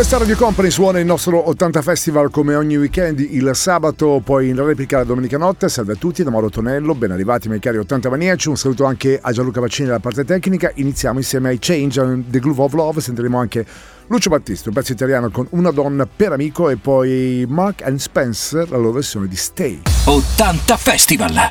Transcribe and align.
Questa 0.00 0.16
Radio 0.16 0.34
Company 0.34 0.70
suona 0.70 0.98
il 0.98 1.04
nostro 1.04 1.46
80 1.50 1.82
Festival 1.82 2.30
come 2.30 2.54
ogni 2.54 2.78
weekend 2.78 3.18
il 3.18 3.50
sabato, 3.52 4.22
poi 4.24 4.48
in 4.48 4.56
replica 4.56 4.96
la 4.96 5.04
domenica 5.04 5.36
notte. 5.36 5.68
Salve 5.68 5.92
a 5.92 5.96
tutti 5.96 6.22
da 6.22 6.30
Mauro 6.30 6.48
Tonello, 6.48 6.94
ben 6.94 7.10
arrivati 7.10 7.48
miei 7.48 7.60
cari 7.60 7.76
80 7.76 8.08
maniaci. 8.08 8.48
Un 8.48 8.56
saluto 8.56 8.86
anche 8.86 9.18
a 9.20 9.30
Gianluca 9.30 9.60
Vaccini 9.60 9.88
dalla 9.88 10.00
parte 10.00 10.24
tecnica. 10.24 10.72
Iniziamo 10.76 11.18
insieme 11.18 11.50
ai 11.50 11.58
Change 11.60 12.00
and 12.00 12.30
The 12.30 12.38
Groove 12.38 12.62
of 12.62 12.72
Love. 12.72 13.02
Sentiremo 13.02 13.38
anche 13.38 13.66
Lucio 14.06 14.30
Battisti, 14.30 14.68
un 14.68 14.74
pezzo 14.74 14.92
italiano 14.92 15.28
con 15.28 15.46
Una 15.50 15.70
donna 15.70 16.06
per 16.06 16.32
amico 16.32 16.70
e 16.70 16.76
poi 16.76 17.44
Mark 17.46 17.82
and 17.82 17.98
Spencer, 17.98 18.70
la 18.70 18.78
loro 18.78 18.92
versione 18.92 19.28
di 19.28 19.36
Stay. 19.36 19.82
80 20.06 20.76
Festival. 20.78 21.50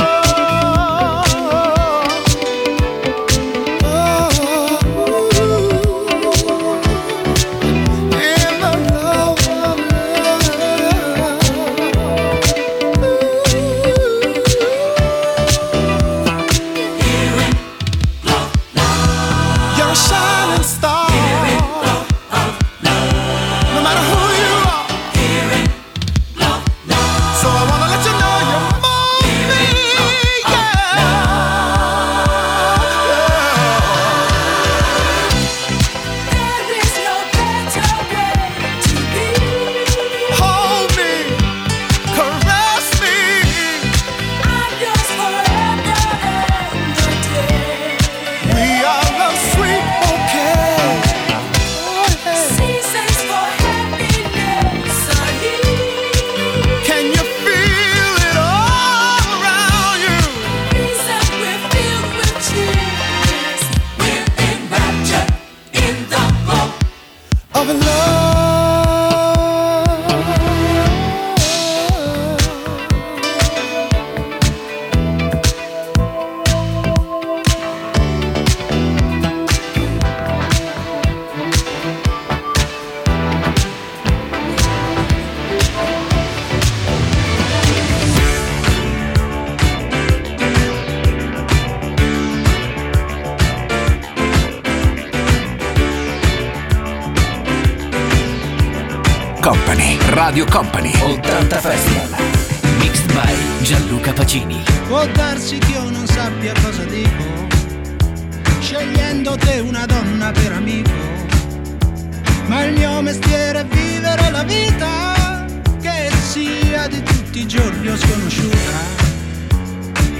Tutti 117.23 117.39
i 117.41 117.47
giorni 117.47 117.87
o 117.87 117.95
sconosciuta. 117.95 119.09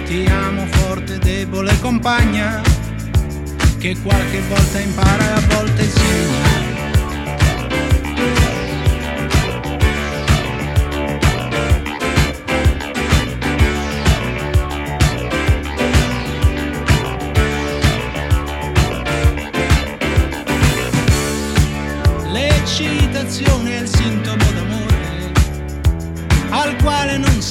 Ti 0.05 0.25
amo 0.29 0.65
forte, 0.65 1.17
debole 1.19 1.79
compagna 1.79 2.61
Che 3.79 3.95
qualche 4.03 4.41
volta 4.49 4.79
impara 4.79 5.23
e 5.23 5.31
a 5.31 5.39
volte 5.47 5.83
insegna 5.83 6.51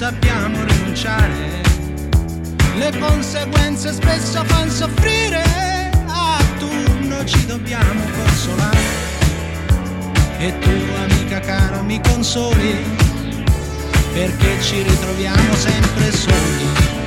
sappiamo 0.01 0.65
rinunciare. 0.65 1.61
Le 2.77 2.99
conseguenze 2.99 3.93
spesso 3.93 4.43
fanno 4.45 4.71
soffrire, 4.71 5.43
a 6.07 6.39
turno 6.59 7.23
ci 7.27 7.45
dobbiamo 7.45 8.03
consolare. 8.17 8.79
E 10.39 10.59
tu, 10.59 10.71
amica 11.03 11.39
cara, 11.41 11.83
mi 11.83 12.01
consoli, 12.01 12.83
perché 14.15 14.63
ci 14.63 14.81
ritroviamo 14.81 15.55
sempre 15.55 16.13
soli. 16.13 17.00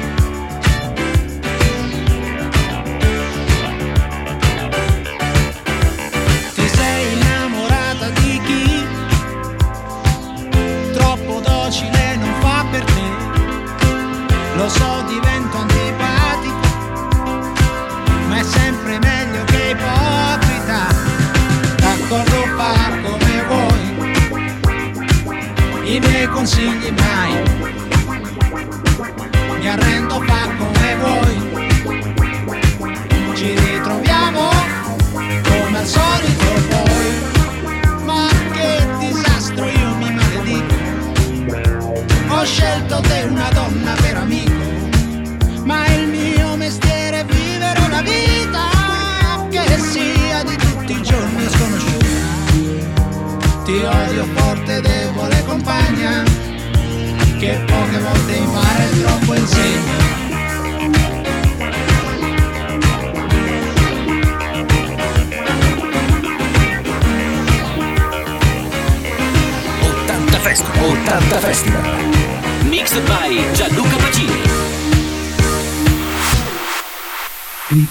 don't 26.46 26.84
your 26.84 26.92
mind. 26.92 27.53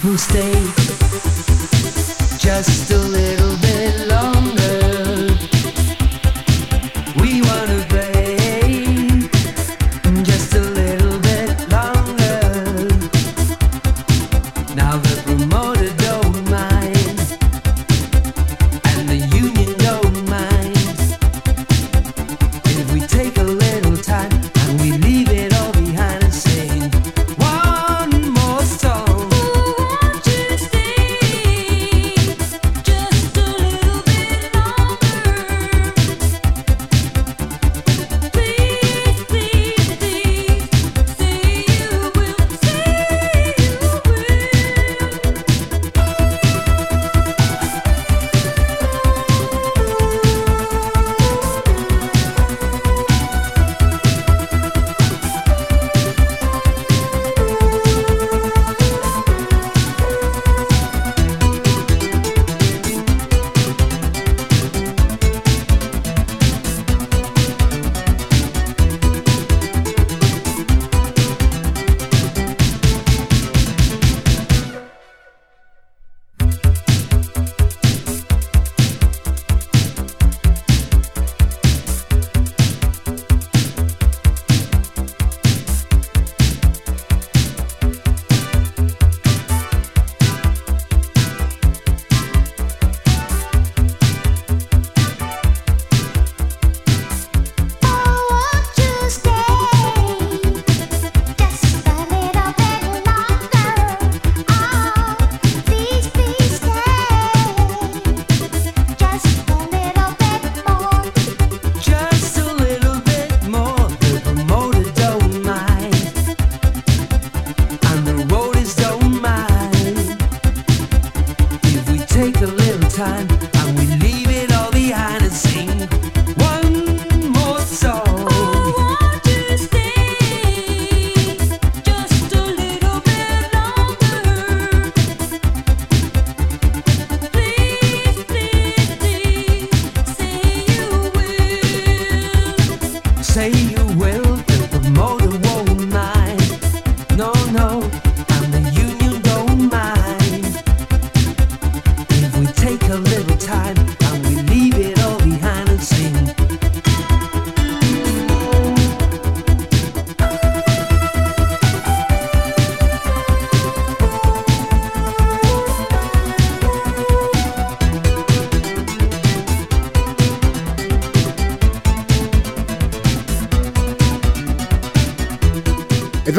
Boost. 0.02 0.31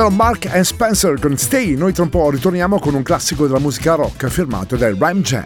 erano 0.04 0.10
Mark 0.10 0.50
and 0.52 0.64
Spencer 0.64 1.18
con 1.20 1.38
Stay. 1.38 1.76
Noi 1.76 1.94
tra 1.94 2.04
un 2.04 2.10
po' 2.10 2.30
ritorniamo 2.30 2.80
con 2.80 2.94
un 2.94 3.04
classico 3.04 3.46
della 3.46 3.60
musica 3.60 3.96
rock 3.96 4.28
firmato 4.28 4.76
dai 4.76 4.96
Rhyme 4.98 5.22
Jam. 5.22 5.46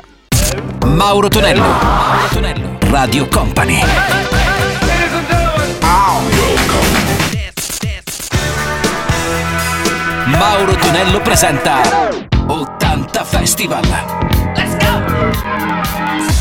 Mauro 0.86 1.28
Tonello, 1.28 1.62
Mauro 1.62 2.28
Tonello, 2.32 2.78
Radio 2.90 3.28
Company. 3.28 3.82
Mauro 10.26 10.76
Tonello 10.76 11.22
presenta 11.22 11.82
80 12.48 13.24
Festival. 13.24 14.27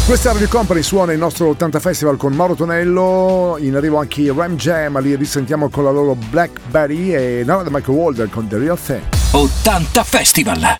Questa 0.06 0.30
Radio 0.30 0.46
Company 0.46 0.84
suona 0.84 1.10
il 1.10 1.18
nostro 1.18 1.48
80 1.48 1.80
Festival 1.80 2.16
con 2.16 2.32
Mauro 2.32 2.54
Tonello, 2.54 3.56
in 3.58 3.74
arrivo 3.74 3.98
anche 3.98 4.20
i 4.20 4.32
Ram 4.32 4.54
Jam, 4.54 5.00
li 5.00 5.16
risentiamo 5.16 5.68
con 5.68 5.82
la 5.82 5.90
loro 5.90 6.14
Blackberry 6.30 7.12
e 7.12 7.42
Nara 7.44 7.64
da 7.64 7.70
Michael 7.72 7.98
Walder 7.98 8.30
con 8.30 8.46
The 8.46 8.56
Real 8.56 8.78
Thing. 8.80 9.02
80 9.32 10.04
Festival! 10.04 10.76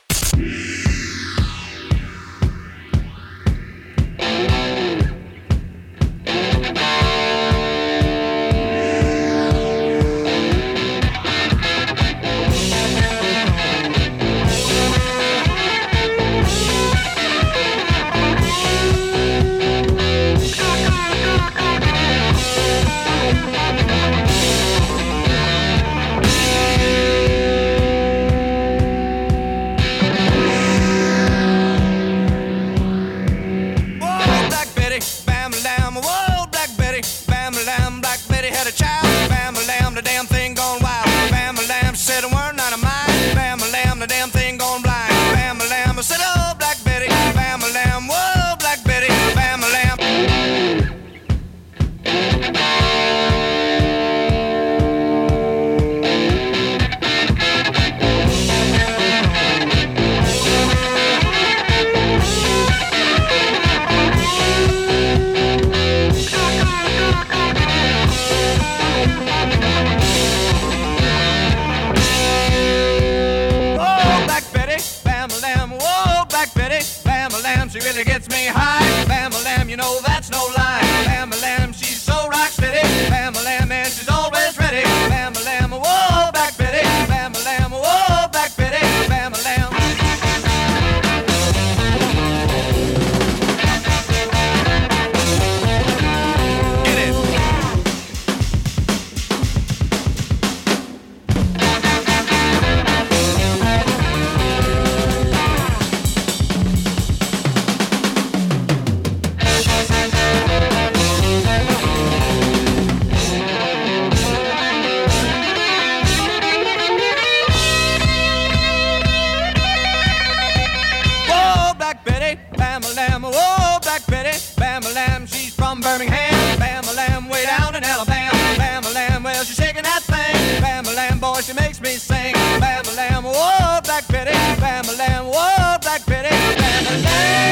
Bama 122.77 122.95
Lam, 122.95 123.25
oh, 123.25 123.79
Black 123.81 124.07
Betty, 124.07 124.37
Bama 124.61 124.95
Lam, 124.95 125.25
she's 125.25 125.55
from 125.55 125.81
Birmingham, 125.81 126.59
Bama 126.59 126.95
Lam, 126.95 127.27
way 127.27 127.47
down 127.47 127.75
in 127.75 127.83
Alabama, 127.83 128.37
Bama 128.59 128.93
Lam, 128.93 129.23
well, 129.23 129.45
she's 129.45 129.57
shaking 129.57 129.83
that 129.83 130.03
thing, 130.03 130.63
Bama 130.63 130.95
Lam, 130.95 131.19
boy, 131.19 131.41
she 131.41 131.55
makes 131.55 131.81
me 131.81 131.97
sing, 131.97 132.35
Bama 132.61 132.95
Lam, 132.95 133.25
oh, 133.25 133.81
Black 133.83 134.07
Betty, 134.09 134.37
Bama 134.61 134.95
Lam, 134.99 135.25
oh, 135.25 135.79
Black 135.81 136.05
Betty, 136.05 136.29
Bama 136.29 137.03
Lam. 137.03 137.47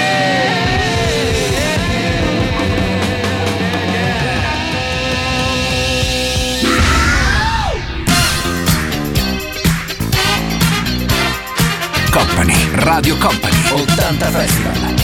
Company, 12.12 12.58
Radio 12.84 13.16
Company, 13.16 13.56
80 13.72 13.86
Festival 14.20 15.03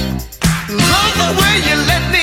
where 1.37 1.59
you 1.59 1.77
let 1.87 2.11
me 2.13 2.20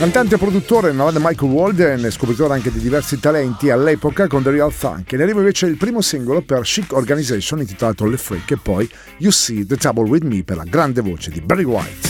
Cantante 0.00 0.36
e 0.36 0.38
produttore 0.38 0.92
nella 0.92 1.12
band 1.12 1.18
Michael 1.18 1.52
Walden, 1.52 2.10
scopritore 2.10 2.54
anche 2.54 2.72
di 2.72 2.78
diversi 2.78 3.20
talenti 3.20 3.68
all'epoca 3.68 4.28
con 4.28 4.42
The 4.42 4.50
Real 4.50 4.72
Funk, 4.72 5.12
ne 5.12 5.22
arriva 5.24 5.40
invece 5.40 5.66
il 5.66 5.76
primo 5.76 6.00
singolo 6.00 6.40
per 6.40 6.62
Chic 6.62 6.94
Organization 6.94 7.60
intitolato 7.60 8.06
Le 8.06 8.16
Freak 8.16 8.52
e 8.52 8.56
poi 8.56 8.88
You 9.18 9.30
See 9.30 9.66
the 9.66 9.76
Trouble 9.76 10.08
with 10.08 10.22
Me 10.22 10.42
per 10.42 10.56
la 10.56 10.64
grande 10.64 11.02
voce 11.02 11.30
di 11.30 11.42
Barry 11.42 11.64
White. 11.64 12.09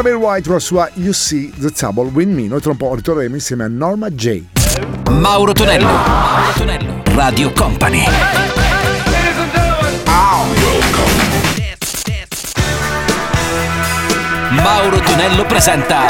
Bill 0.00 0.14
White 0.14 0.44
con 0.44 0.54
la 0.54 0.58
sua 0.58 0.88
You 0.94 1.12
See 1.12 1.52
the 1.60 1.70
Trouble 1.70 2.04
With 2.04 2.28
Me. 2.28 2.46
Noi 2.46 2.60
tra 2.62 2.70
un 2.70 2.78
po' 2.78 2.94
ritorneremo 2.94 3.34
insieme 3.34 3.64
a 3.64 3.68
Norma 3.68 4.08
J. 4.08 4.42
Mauro 5.10 5.52
Tonello. 5.52 5.84
Mauro 5.84 6.52
Tonello. 6.56 7.02
Radio 7.14 7.52
Company. 7.52 8.04
Mauro 14.50 15.00
Tonello 15.00 15.44
presenta 15.44 16.06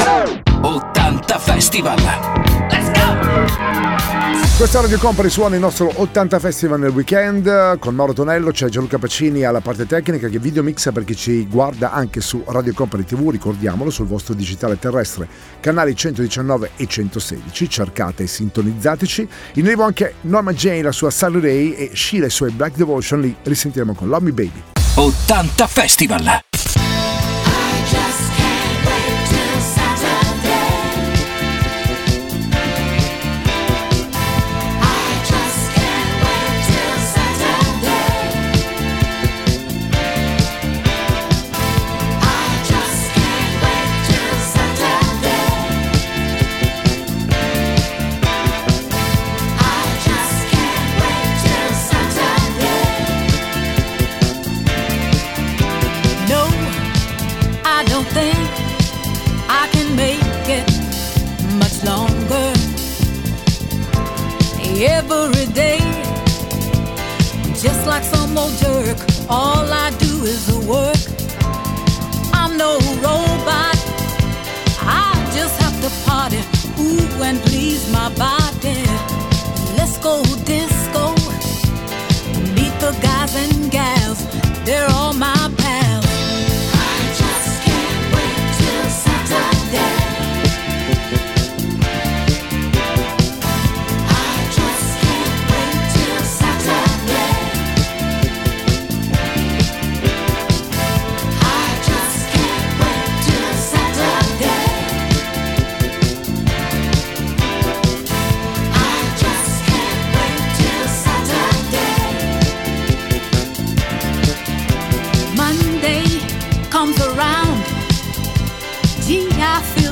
80 0.61 1.38
Festival. 1.38 2.72
Questa 4.62 4.81
Radio 4.81 5.01
Company 5.01 5.29
suona 5.29 5.57
il 5.57 5.61
nostro 5.61 5.90
80 5.92 6.38
Festival 6.38 6.79
nel 6.79 6.90
weekend. 6.90 7.81
Con 7.81 7.96
Mauro 7.96 8.12
Tonello 8.12 8.53
c'è 8.53 8.68
Gianluca 8.68 8.96
Pacini 8.96 9.42
alla 9.42 9.61
parte 9.61 9.87
tecnica 9.87 10.29
che 10.29 10.38
video 10.38 10.62
mixa 10.62 10.92
per 10.92 11.03
chi 11.03 11.16
ci 11.16 11.48
guarda 11.48 11.90
anche 11.90 12.20
su 12.20 12.44
Radio 12.46 12.72
Company 12.72 13.03
TV, 13.03 13.29
ricordiamolo, 13.31 13.90
sul 13.90 14.07
vostro 14.07 14.35
digitale 14.35 14.79
terrestre, 14.79 15.27
canali 15.59 15.96
119 15.96 16.70
e 16.77 16.87
116. 16.87 17.68
Cercate 17.68 18.22
e 18.22 18.27
sintonizzateci. 18.29 19.29
In 19.55 19.64
arrivo 19.66 19.83
anche 19.83 20.14
Norma 20.20 20.53
Jane, 20.53 20.83
la 20.83 20.92
sua 20.92 21.11
Sally 21.11 21.40
Ray 21.40 21.72
e 21.72 21.90
Sheila 21.94 22.27
e 22.27 22.29
i 22.29 22.31
suoi 22.31 22.53
Black 22.53 22.77
Devotion. 22.77 23.20
Li 23.20 23.35
risentiremo 23.42 23.94
con 23.94 24.09
Love 24.09 24.31
Baby. 24.31 24.62
80 24.94 25.66
Festival. 25.66 26.52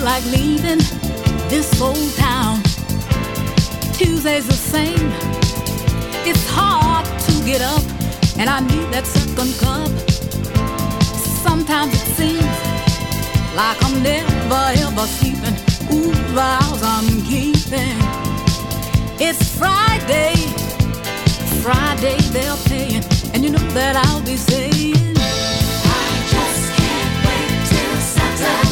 Feel 0.00 0.06
like 0.06 0.24
leaving 0.26 0.78
this 1.48 1.80
old 1.80 2.14
town. 2.16 2.62
Tuesday's 3.92 4.46
the 4.46 4.52
same. 4.54 5.12
It's 6.24 6.46
hard 6.48 7.04
to 7.26 7.32
get 7.44 7.60
up, 7.60 7.82
and 8.38 8.48
I 8.48 8.60
need 8.60 8.88
that 8.92 9.06
second 9.06 9.52
cup. 9.60 9.90
Sometimes 11.44 11.92
it 11.92 12.06
seems 12.16 12.56
like 13.54 13.76
I'm 13.84 14.02
never 14.02 14.62
ever 14.86 15.06
sleeping. 15.18 15.56
Ooh, 15.92 16.12
vows 16.34 16.82
I'm 16.82 17.08
keeping. 17.30 17.96
It's 19.20 19.42
Friday. 19.58 20.34
Friday 21.62 22.16
they're 22.32 22.56
paying, 22.68 23.04
and 23.34 23.44
you 23.44 23.50
know 23.50 23.66
that 23.78 23.96
I'll 23.96 24.22
be 24.22 24.36
saying. 24.36 24.96
I 25.84 26.10
just 26.34 26.62
can't 26.78 27.14
wait 27.26 27.52
till 27.68 27.96
Saturday. 28.00 28.69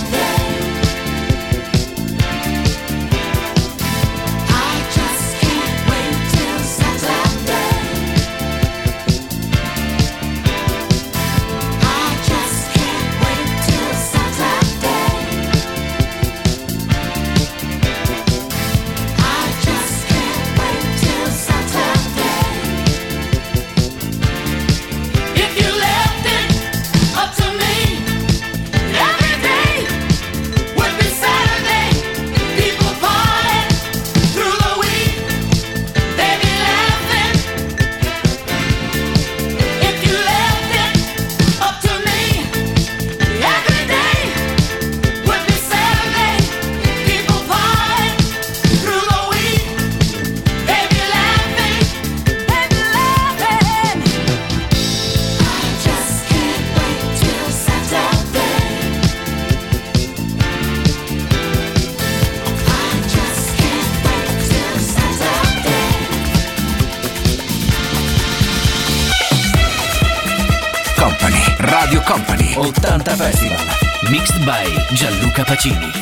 By 74.48 74.64
Gianluca 74.94 75.44
Pacini. 75.44 75.97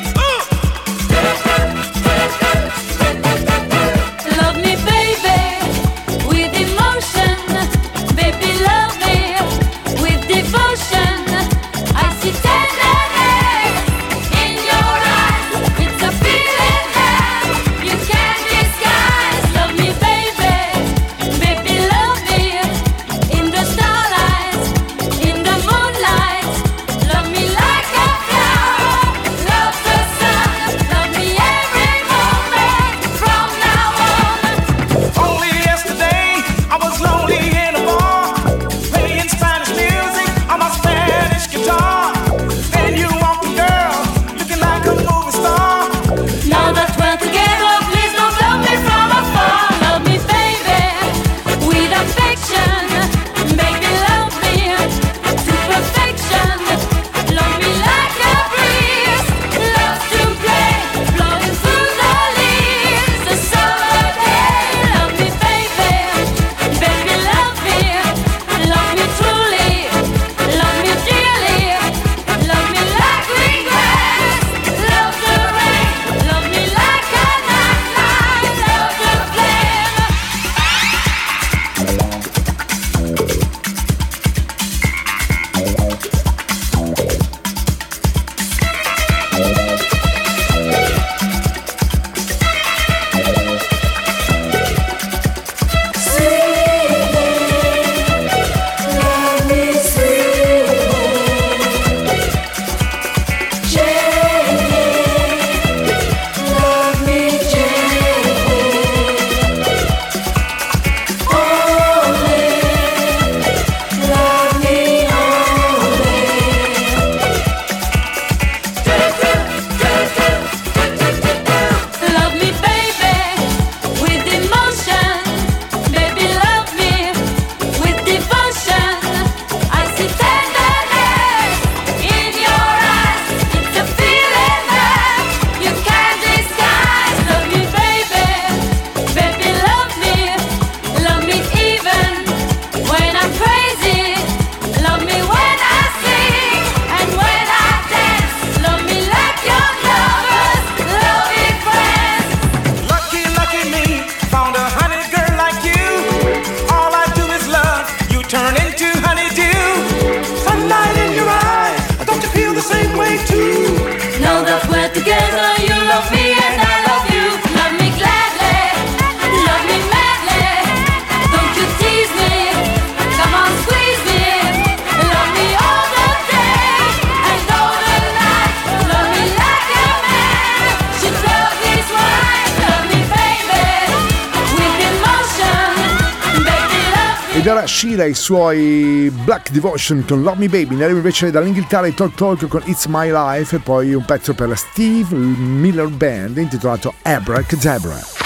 suoi 188.16 189.12
Black 189.24 189.50
Devotion 189.50 190.04
con 190.06 190.22
Love 190.22 190.38
Me 190.38 190.48
Baby, 190.48 190.74
ne 190.74 190.84
arriva 190.84 190.98
invece 190.98 191.30
dall'Inghilterra 191.30 191.86
i 191.86 191.94
Talk 191.94 192.14
Talk 192.14 192.48
con 192.48 192.62
It's 192.64 192.86
My 192.86 193.10
Life 193.12 193.56
e 193.56 193.58
poi 193.60 193.94
un 193.94 194.04
pezzo 194.04 194.34
per 194.34 194.48
la 194.48 194.56
Steve 194.56 195.14
Miller 195.14 195.88
Band 195.88 196.38
intitolato 196.38 196.94
Abracadabra. 197.02 198.25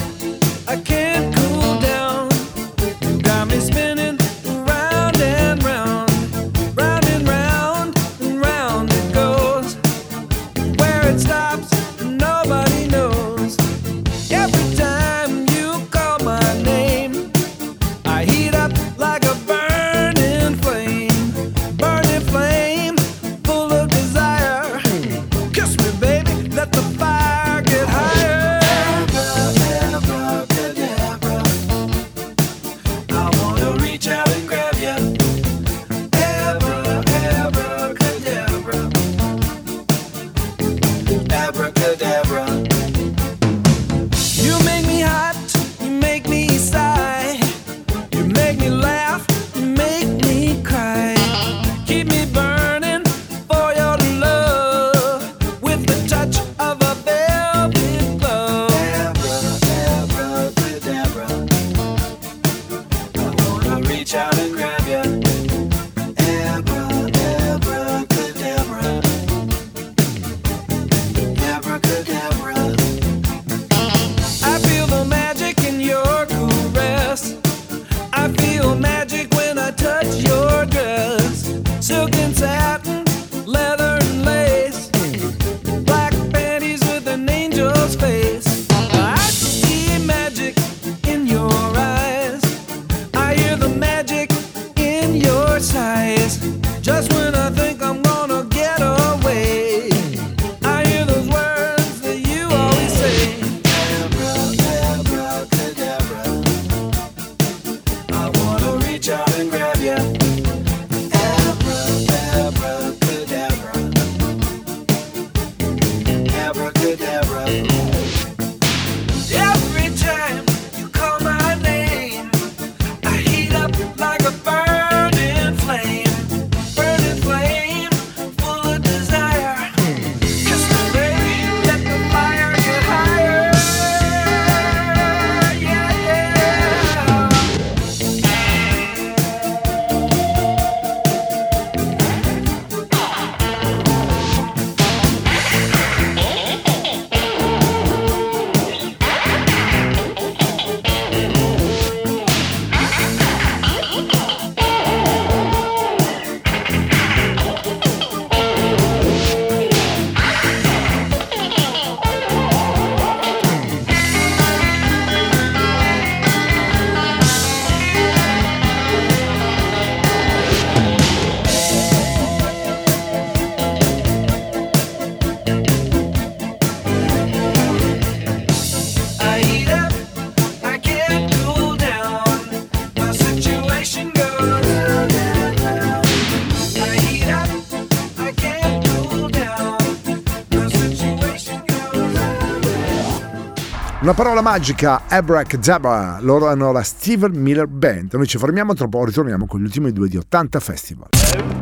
Una 194.01 194.15
parola 194.15 194.41
magica, 194.41 195.03
Abracadabra, 195.07 196.17
loro 196.21 196.47
hanno 196.47 196.71
la 196.71 196.81
Steven 196.81 197.33
Miller 197.33 197.67
Band. 197.67 198.11
Noi 198.13 198.25
ci 198.25 198.39
fermiamo 198.39 198.73
troppo, 198.73 199.05
ritorniamo 199.05 199.45
con 199.45 199.59
gli 199.59 199.65
ultimi 199.65 199.91
due 199.91 200.07
di 200.07 200.17
80 200.17 200.59
Festival. 200.59 201.09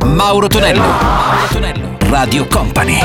Mauro 0.06 0.48
Tonello, 0.48 0.80
Mauro 0.80 1.48
Tonello, 1.52 1.98
Radio 2.10 2.48
Company. 2.48 2.98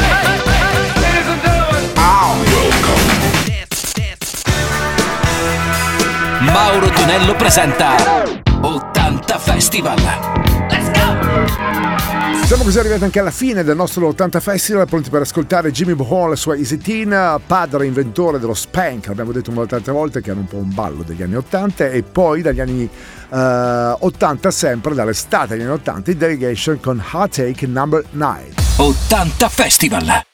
Mauro 6.43 6.89
Tonello 6.91 7.35
presenta 7.35 7.97
80 8.61 9.39
Festival. 9.39 9.99
Let's 10.71 10.91
go! 10.93 11.74
Diciamo 12.45 12.63
siamo 12.63 12.75
così 12.75 12.79
arrivati 12.79 13.05
anche 13.05 13.21
alla 13.21 13.31
fine 13.31 13.65
del 13.65 13.75
nostro 13.75 14.07
80 14.09 14.39
Festival, 14.39 14.87
pronti 14.87 15.09
per 15.09 15.23
ascoltare 15.23 15.71
Jimmy 15.71 15.95
Bohol, 15.95 16.29
la 16.29 16.37
sua 16.37 16.55
Easy 16.55 16.77
Teen, 16.77 17.41
padre 17.47 17.87
inventore 17.87 18.39
dello 18.39 18.53
spank, 18.53 19.07
l'abbiamo 19.07 19.33
detto 19.33 19.51
molte 19.51 19.77
altre 19.77 19.93
volte 19.93 20.21
che 20.21 20.31
era 20.31 20.39
un 20.39 20.47
po' 20.47 20.59
un 20.59 20.69
ballo 20.75 21.03
degli 21.03 21.23
anni 21.23 21.37
80 21.37 21.89
e 21.89 22.03
poi 22.03 22.43
dagli 22.43 22.61
anni 22.61 22.87
eh, 23.31 23.97
80 23.99 24.51
sempre, 24.51 24.93
dall'estate 24.93 25.57
degli 25.57 25.65
anni 25.65 25.73
80, 25.73 26.11
in 26.11 26.19
delegation 26.19 26.81
con 26.81 27.03
Heartache 27.13 27.67
Number 27.67 28.05
9. 28.11 28.53
80 28.77 29.49
Festival! 29.49 30.34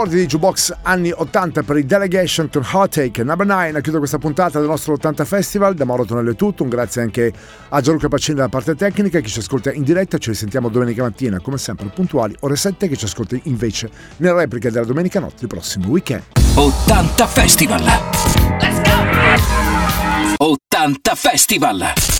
ricordi 0.00 0.24
di 0.24 0.26
Jukebox 0.26 0.76
anni 0.82 1.12
80 1.14 1.62
per 1.62 1.76
i 1.76 1.84
Delegation 1.84 2.48
to 2.48 2.60
Heartache. 2.60 3.22
Number 3.22 3.46
9 3.46 3.68
a 3.68 3.72
chiudere 3.72 3.98
questa 3.98 4.16
puntata 4.16 4.58
del 4.58 4.66
nostro 4.66 4.94
80 4.94 5.26
Festival. 5.26 5.74
Da 5.74 5.84
Mauro 5.84 6.06
Tonello 6.06 6.30
è 6.30 6.36
tutto. 6.36 6.62
Un 6.62 6.70
grazie 6.70 7.02
anche 7.02 7.30
a 7.68 7.80
Gianluca 7.82 8.08
Pacini 8.08 8.36
della 8.36 8.48
parte 8.48 8.74
tecnica 8.74 9.20
che 9.20 9.28
ci 9.28 9.40
ascolta 9.40 9.70
in 9.70 9.82
diretta. 9.82 10.16
Ci 10.16 10.30
risentiamo 10.30 10.70
domenica 10.70 11.02
mattina 11.02 11.38
come 11.40 11.58
sempre 11.58 11.90
puntuali 11.94 12.34
ore 12.40 12.56
7 12.56 12.88
che 12.88 12.96
ci 12.96 13.04
ascolta 13.04 13.36
invece 13.42 13.90
nella 14.18 14.38
replica 14.38 14.70
della 14.70 14.86
domenica 14.86 15.20
notte 15.20 15.42
il 15.42 15.48
prossimo 15.48 15.88
weekend. 15.88 16.22
80 16.54 17.26
Festival. 17.26 17.82
Let's 17.82 18.80
go 18.80 20.46
80 20.46 21.14
Festival. 21.14 22.10